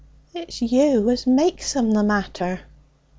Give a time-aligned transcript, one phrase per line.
[0.33, 2.61] 'It's you as makes 'em the matter.'